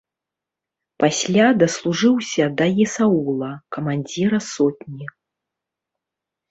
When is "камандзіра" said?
3.79-4.39